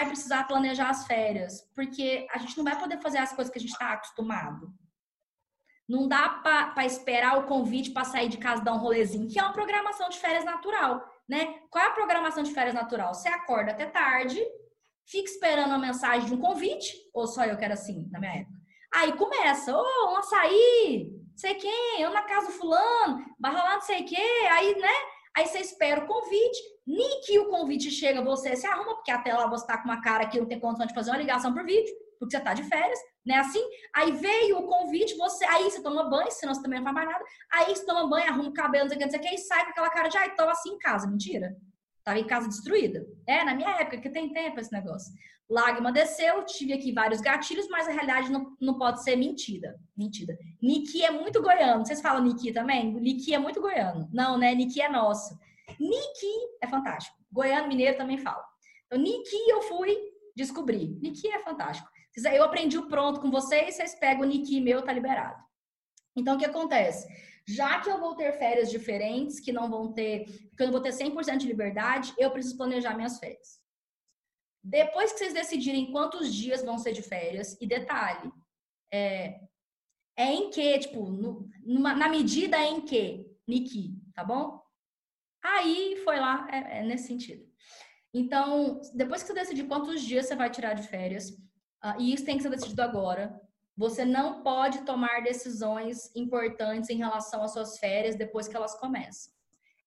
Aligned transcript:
vai 0.00 0.06
precisar 0.08 0.44
planejar 0.44 0.88
as 0.88 1.06
férias, 1.06 1.62
porque 1.74 2.26
a 2.32 2.38
gente 2.38 2.56
não 2.56 2.64
vai 2.64 2.78
poder 2.78 2.98
fazer 3.00 3.18
as 3.18 3.32
coisas 3.32 3.52
que 3.52 3.58
a 3.58 3.60
gente 3.60 3.72
está 3.72 3.92
acostumado. 3.92 4.72
Não 5.88 6.08
dá 6.08 6.28
para 6.28 6.86
esperar 6.86 7.38
o 7.38 7.46
convite 7.46 7.90
para 7.90 8.04
sair 8.04 8.28
de 8.28 8.38
casa 8.38 8.62
dar 8.62 8.72
um 8.72 8.78
rolezinho, 8.78 9.28
que 9.28 9.38
é 9.38 9.42
uma 9.42 9.52
programação 9.52 10.08
de 10.08 10.18
férias 10.18 10.44
natural, 10.44 11.04
né? 11.28 11.60
Qual 11.68 11.84
é 11.84 11.88
a 11.88 11.92
programação 11.92 12.42
de 12.42 12.52
férias 12.52 12.74
natural? 12.74 13.12
Você 13.12 13.28
acorda 13.28 13.72
até 13.72 13.86
tarde, 13.86 14.40
fica 15.04 15.28
esperando 15.28 15.74
a 15.74 15.78
mensagem 15.78 16.26
de 16.26 16.34
um 16.34 16.40
convite, 16.40 16.96
ou 17.12 17.26
só 17.26 17.44
eu 17.44 17.58
quero 17.58 17.74
assim, 17.74 18.08
na 18.10 18.20
minha 18.20 18.36
época. 18.36 18.60
Aí 18.94 19.12
começa, 19.12 19.76
ô, 19.76 19.82
oh, 19.82 20.12
um 20.12 20.16
açaí, 20.16 21.12
sei 21.36 21.54
quem, 21.54 22.00
eu 22.00 22.10
na 22.10 22.22
casa 22.22 22.46
do 22.46 22.52
fulano, 22.52 23.24
vai 23.38 23.52
rolar 23.52 23.74
não 23.74 23.82
sei 23.82 24.02
o 24.02 24.06
quê, 24.06 24.48
aí, 24.50 24.76
né? 24.78 24.92
Aí 25.36 25.46
você 25.46 25.58
espera 25.58 26.04
o 26.04 26.06
convite, 26.06 26.58
nem 26.86 27.20
que 27.20 27.38
o 27.38 27.48
convite 27.48 27.90
chega, 27.90 28.22
você 28.22 28.56
se 28.56 28.66
arruma, 28.66 28.96
porque 28.96 29.10
até 29.10 29.32
lá 29.32 29.46
você 29.46 29.66
tá 29.66 29.78
com 29.78 29.84
uma 29.84 30.00
cara 30.00 30.26
que 30.26 30.38
não 30.38 30.46
tem 30.46 30.58
condição 30.58 30.86
de 30.86 30.94
fazer 30.94 31.10
uma 31.10 31.18
ligação 31.18 31.54
por 31.54 31.64
vídeo, 31.64 31.94
porque 32.18 32.36
você 32.36 32.42
tá 32.42 32.52
de 32.52 32.64
férias, 32.64 32.98
né? 33.24 33.36
Assim, 33.36 33.62
aí 33.94 34.12
veio 34.12 34.58
o 34.58 34.66
convite, 34.66 35.16
você, 35.16 35.44
aí 35.44 35.70
você 35.70 35.82
toma 35.82 36.10
banho, 36.10 36.30
senão 36.32 36.54
você 36.54 36.62
também 36.62 36.80
não 36.80 36.84
faz 36.84 36.94
mais 36.94 37.08
nada, 37.08 37.24
aí 37.52 37.74
você 37.74 37.86
toma 37.86 38.08
banho, 38.08 38.28
arruma 38.28 38.50
o 38.50 38.52
cabelo, 38.52 38.84
não 38.84 38.88
sei 38.90 38.96
o 38.96 38.98
que, 38.98 39.04
não 39.06 39.10
sei 39.12 39.20
o 39.20 39.22
que, 39.22 39.34
e 39.34 39.38
sai 39.38 39.64
com 39.64 39.70
aquela 39.70 39.90
cara 39.90 40.08
de, 40.08 40.18
ai, 40.18 40.34
tô 40.34 40.42
assim 40.48 40.70
em 40.70 40.78
casa, 40.78 41.08
mentira. 41.08 41.56
Tava 42.04 42.18
em 42.18 42.26
casa 42.26 42.48
destruída. 42.48 43.06
É, 43.26 43.44
na 43.44 43.54
minha 43.54 43.70
época, 43.70 43.98
que 43.98 44.10
tem 44.10 44.32
tempo 44.32 44.58
esse 44.58 44.72
negócio. 44.72 45.12
Lágrima 45.48 45.90
desceu, 45.90 46.44
tive 46.44 46.72
aqui 46.72 46.92
vários 46.92 47.20
gatilhos, 47.20 47.68
mas 47.68 47.88
a 47.88 47.90
realidade 47.90 48.30
não, 48.30 48.56
não 48.60 48.78
pode 48.78 49.02
ser 49.02 49.16
mentira. 49.16 49.76
Mentira. 49.96 50.38
Niki 50.62 51.02
é 51.02 51.10
muito 51.10 51.42
goiano. 51.42 51.84
Vocês 51.84 52.00
falam 52.00 52.22
Niki 52.22 52.52
também? 52.52 52.92
Niki 52.92 53.34
é 53.34 53.38
muito 53.38 53.60
goiano. 53.60 54.08
Não, 54.12 54.38
né? 54.38 54.54
Niki 54.54 54.80
é 54.80 54.88
nosso. 54.88 55.36
Niki 55.78 56.32
é 56.62 56.68
fantástico. 56.68 57.16
Goiano, 57.32 57.66
mineiro 57.66 57.96
também 57.96 58.18
fala. 58.18 58.44
Então, 58.86 58.98
Niki 58.98 59.36
eu 59.48 59.62
fui 59.62 59.96
descobrir. 60.36 60.96
Niki 61.02 61.28
é 61.28 61.40
fantástico. 61.40 61.88
Eu 62.32 62.44
aprendi 62.44 62.78
o 62.78 62.86
pronto 62.88 63.20
com 63.20 63.30
vocês, 63.30 63.74
vocês 63.74 63.94
pegam 63.94 64.22
o 64.22 64.26
Niki 64.26 64.60
meu, 64.60 64.82
tá 64.82 64.92
liberado. 64.92 65.42
Então, 66.14 66.36
o 66.36 66.38
que 66.38 66.44
acontece? 66.44 67.08
Já 67.46 67.80
que 67.80 67.90
eu 67.90 67.98
vou 67.98 68.14
ter 68.14 68.32
férias 68.32 68.70
diferentes, 68.70 69.40
que 69.40 69.52
não 69.52 69.68
vão 69.68 69.92
ter, 69.92 70.24
que 70.24 70.62
eu 70.62 70.66
não 70.66 70.72
vou 70.72 70.82
ter 70.82 70.92
100% 70.92 71.38
de 71.38 71.46
liberdade, 71.46 72.14
eu 72.18 72.30
preciso 72.30 72.56
planejar 72.56 72.94
minhas 72.94 73.18
férias. 73.18 73.60
Depois 74.62 75.12
que 75.12 75.18
vocês 75.18 75.32
decidirem 75.32 75.90
quantos 75.90 76.32
dias 76.32 76.62
vão 76.62 76.78
ser 76.78 76.92
de 76.92 77.02
férias, 77.02 77.56
e 77.60 77.66
detalhe, 77.66 78.30
é, 78.92 79.40
é 80.16 80.32
em 80.32 80.50
que, 80.50 80.78
tipo, 80.78 81.10
no, 81.10 81.48
numa, 81.64 81.94
na 81.94 82.08
medida 82.08 82.58
em 82.62 82.82
que, 82.82 83.26
Niki, 83.48 83.98
tá 84.14 84.22
bom? 84.22 84.60
Aí 85.42 86.00
foi 86.04 86.20
lá, 86.20 86.46
é, 86.52 86.80
é, 86.80 86.82
nesse 86.84 87.06
sentido. 87.06 87.48
Então, 88.12 88.80
depois 88.94 89.22
que 89.22 89.28
você 89.28 89.34
decidir 89.34 89.66
quantos 89.66 90.02
dias 90.02 90.26
você 90.26 90.36
vai 90.36 90.50
tirar 90.50 90.74
de 90.74 90.86
férias, 90.86 91.30
uh, 91.30 91.98
e 91.98 92.12
isso 92.12 92.24
tem 92.24 92.36
que 92.36 92.42
ser 92.42 92.50
decidido 92.50 92.82
agora, 92.82 93.40
você 93.76 94.04
não 94.04 94.42
pode 94.42 94.82
tomar 94.82 95.22
decisões 95.22 96.14
importantes 96.14 96.90
em 96.90 96.96
relação 96.96 97.42
às 97.42 97.52
suas 97.52 97.78
férias 97.78 98.16
depois 98.16 98.46
que 98.46 98.56
elas 98.56 98.78
começam. 98.78 99.32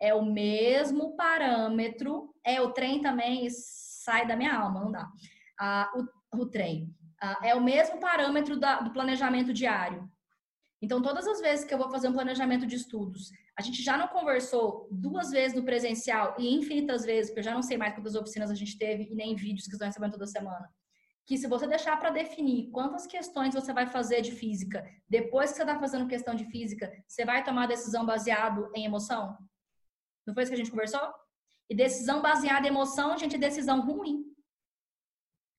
É 0.00 0.14
o 0.14 0.24
mesmo 0.24 1.16
parâmetro, 1.16 2.34
é 2.44 2.60
o 2.60 2.70
trem 2.72 3.00
também 3.00 3.48
sai 3.50 4.26
da 4.26 4.36
minha 4.36 4.54
alma, 4.54 4.80
não 4.80 4.92
dá. 4.92 5.08
Ah, 5.58 5.90
o, 6.32 6.42
o 6.42 6.46
trem. 6.46 6.94
Ah, 7.20 7.38
é 7.42 7.54
o 7.54 7.62
mesmo 7.62 7.98
parâmetro 7.98 8.58
da, 8.58 8.80
do 8.80 8.92
planejamento 8.92 9.52
diário. 9.52 10.08
Então, 10.80 11.02
todas 11.02 11.26
as 11.26 11.40
vezes 11.40 11.64
que 11.64 11.74
eu 11.74 11.78
vou 11.78 11.90
fazer 11.90 12.08
um 12.08 12.12
planejamento 12.12 12.64
de 12.64 12.76
estudos, 12.76 13.30
a 13.58 13.62
gente 13.62 13.82
já 13.82 13.96
não 13.96 14.06
conversou 14.06 14.86
duas 14.92 15.30
vezes 15.30 15.56
no 15.56 15.64
presencial 15.64 16.36
e 16.38 16.54
infinitas 16.54 17.04
vezes, 17.04 17.30
porque 17.30 17.40
eu 17.40 17.44
já 17.44 17.54
não 17.54 17.62
sei 17.62 17.76
mais 17.76 17.94
quantas 17.94 18.14
oficinas 18.14 18.50
a 18.50 18.54
gente 18.54 18.78
teve 18.78 19.08
e 19.10 19.14
nem 19.14 19.34
vídeos 19.34 19.66
que 19.66 19.72
estão 19.72 19.88
recebendo 19.88 20.12
toda 20.12 20.26
semana 20.26 20.70
que 21.28 21.36
se 21.36 21.46
você 21.46 21.66
deixar 21.66 22.00
para 22.00 22.08
definir 22.08 22.70
quantas 22.70 23.06
questões 23.06 23.52
você 23.52 23.70
vai 23.70 23.86
fazer 23.86 24.22
de 24.22 24.32
física, 24.32 24.82
depois 25.06 25.50
que 25.50 25.56
você 25.56 25.62
está 25.62 25.78
fazendo 25.78 26.08
questão 26.08 26.34
de 26.34 26.46
física, 26.46 26.90
você 27.06 27.22
vai 27.22 27.44
tomar 27.44 27.66
decisão 27.66 28.06
baseado 28.06 28.72
em 28.74 28.86
emoção? 28.86 29.36
Não 30.26 30.32
foi 30.32 30.42
isso 30.42 30.50
que 30.50 30.54
a 30.54 30.58
gente 30.58 30.70
conversou? 30.70 31.06
E 31.68 31.74
decisão 31.74 32.22
baseada 32.22 32.66
em 32.66 32.70
emoção, 32.70 33.18
gente, 33.18 33.36
é 33.36 33.38
decisão 33.38 33.82
ruim. 33.82 34.24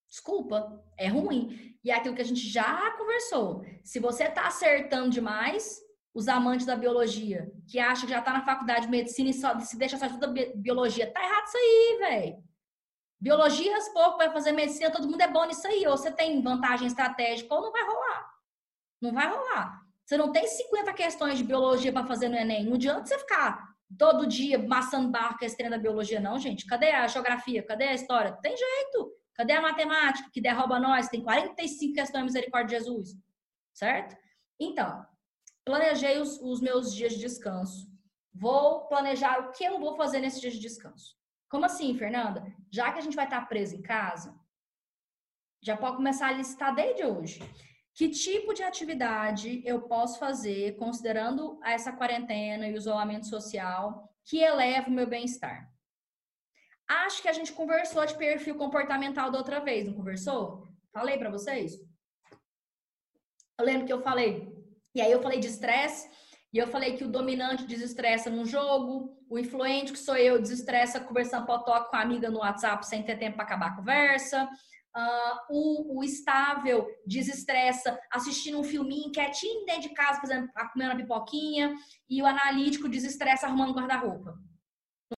Desculpa, 0.09 0.83
é 0.97 1.07
ruim. 1.07 1.77
E 1.83 1.91
é 1.91 1.93
aquilo 1.93 2.15
que 2.15 2.23
a 2.23 2.25
gente 2.25 2.49
já 2.49 2.89
conversou. 2.97 3.63
Se 3.83 3.99
você 3.99 4.23
está 4.23 4.47
acertando 4.47 5.11
demais, 5.11 5.79
os 6.15 6.27
amantes 6.27 6.65
da 6.65 6.75
biologia, 6.75 7.53
que 7.67 7.77
acham 7.77 8.07
que 8.07 8.13
já 8.13 8.19
está 8.19 8.33
na 8.33 8.43
faculdade 8.43 8.87
de 8.87 8.91
medicina 8.91 9.29
e 9.29 9.33
só 9.35 9.59
se 9.59 9.77
deixa 9.77 9.97
só 9.97 10.07
estudar 10.07 10.33
biologia, 10.55 11.13
tá 11.13 11.23
errado 11.23 11.45
isso 11.45 11.57
aí, 11.57 11.97
velho. 11.99 12.48
Biologias 13.21 13.89
pouco 13.89 14.17
vai 14.17 14.31
fazer 14.31 14.53
medicina, 14.53 14.91
todo 14.91 15.09
mundo 15.09 15.21
é 15.21 15.27
bom 15.27 15.45
nisso 15.45 15.67
aí. 15.67 15.85
Ou 15.87 15.97
você 15.97 16.11
tem 16.11 16.41
vantagem 16.41 16.87
estratégica 16.87 17.53
ou 17.53 17.61
não 17.61 17.71
vai 17.71 17.83
rolar. 17.83 18.33
Não 19.01 19.13
vai 19.13 19.27
rolar. 19.27 19.81
Você 20.05 20.17
não 20.17 20.31
tem 20.31 20.47
50 20.47 20.93
questões 20.93 21.37
de 21.37 21.43
biologia 21.43 21.91
para 21.91 22.07
fazer 22.07 22.29
no 22.29 22.35
Enem. 22.35 22.65
Não 22.65 22.75
adianta 22.75 23.05
você 23.05 23.19
ficar 23.19 23.69
todo 23.97 24.27
dia 24.27 24.57
maçando 24.59 25.09
barco 25.09 25.43
estreando 25.43 25.75
da 25.75 25.81
biologia, 25.81 26.19
não, 26.19 26.39
gente. 26.39 26.65
Cadê 26.65 26.91
a 26.91 27.07
geografia? 27.07 27.63
Cadê 27.63 27.85
a 27.85 27.93
história? 27.93 28.33
Tem 28.41 28.55
jeito. 28.55 29.13
Cadê 29.33 29.53
a 29.53 29.61
matemática 29.61 30.29
que 30.31 30.41
derruba 30.41 30.79
nós? 30.79 31.09
Tem 31.09 31.23
45 31.23 31.93
questões, 31.93 32.23
misericórdia 32.23 32.77
de 32.77 32.83
Jesus. 32.83 33.15
Certo? 33.73 34.15
Então, 34.59 35.05
planejei 35.63 36.19
os, 36.19 36.39
os 36.41 36.59
meus 36.59 36.93
dias 36.93 37.13
de 37.13 37.19
descanso. 37.19 37.87
Vou 38.33 38.87
planejar 38.87 39.39
o 39.39 39.51
que 39.51 39.63
eu 39.63 39.79
vou 39.79 39.95
fazer 39.95 40.19
nesses 40.19 40.41
dias 40.41 40.53
de 40.53 40.59
descanso. 40.59 41.15
Como 41.49 41.65
assim, 41.65 41.97
Fernanda? 41.97 42.45
Já 42.71 42.91
que 42.91 42.99
a 42.99 43.01
gente 43.01 43.15
vai 43.15 43.25
estar 43.25 43.41
preso 43.47 43.75
em 43.75 43.81
casa, 43.81 44.39
já 45.61 45.75
pode 45.75 45.97
começar 45.97 46.27
a 46.27 46.31
listar 46.31 46.73
desde 46.73 47.03
hoje. 47.03 47.39
Que 47.93 48.07
tipo 48.07 48.53
de 48.53 48.63
atividade 48.63 49.61
eu 49.65 49.81
posso 49.81 50.19
fazer, 50.19 50.77
considerando 50.77 51.59
essa 51.63 51.91
quarentena 51.91 52.67
e 52.67 52.73
o 52.73 52.77
isolamento 52.77 53.25
social, 53.25 54.07
que 54.23 54.37
eleva 54.37 54.89
o 54.89 54.93
meu 54.93 55.07
bem-estar? 55.07 55.69
Acho 56.87 57.21
que 57.21 57.27
a 57.27 57.33
gente 57.33 57.51
conversou 57.51 58.05
de 58.05 58.15
perfil 58.15 58.55
comportamental 58.55 59.29
da 59.29 59.37
outra 59.37 59.59
vez, 59.59 59.85
não 59.85 59.93
conversou? 59.93 60.67
Falei 60.93 61.17
para 61.17 61.29
vocês? 61.29 61.73
Eu 63.59 63.65
lembro 63.65 63.85
que 63.85 63.93
eu 63.93 64.01
falei. 64.01 64.47
E 64.95 65.01
aí 65.01 65.11
eu 65.11 65.21
falei 65.21 65.39
de 65.39 65.47
estresse 65.47 66.09
e 66.51 66.57
eu 66.57 66.67
falei 66.67 66.97
que 66.97 67.03
o 67.03 67.11
dominante 67.11 67.65
desestressa 67.65 68.29
no 68.29 68.43
jogo, 68.43 69.15
o 69.29 69.37
influente, 69.37 69.91
que 69.91 69.99
sou 69.99 70.15
eu, 70.15 70.41
desestressa 70.41 70.99
conversando 70.99 71.45
potoque 71.45 71.91
com 71.91 71.95
a 71.95 72.01
amiga 72.01 72.31
no 72.31 72.39
WhatsApp 72.39 72.85
sem 72.87 73.03
ter 73.03 73.17
tempo 73.17 73.35
para 73.35 73.45
acabar 73.45 73.67
a 73.67 73.75
conversa. 73.75 74.49
Uh, 74.95 75.37
o, 75.51 75.99
o, 75.99 76.03
estável 76.03 76.87
desestressa 77.05 77.99
assistindo 78.11 78.59
um 78.59 78.63
filminho 78.63 79.11
quietinho 79.11 79.63
dentro 79.63 79.83
de 79.83 79.93
casa, 79.93 80.19
fazendo, 80.19 80.49
comendo 80.73 80.93
a 80.93 80.95
pipoquinha. 80.95 81.75
E 82.09 82.19
o 82.23 82.25
analítico 82.25 82.89
desestressa 82.89 83.45
arrumando 83.45 83.75
guarda-roupa. 83.75 84.33